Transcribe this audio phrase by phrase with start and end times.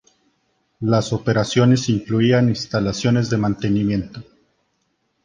[0.79, 4.23] Las operaciones incluían instalaciones de mantenimiento.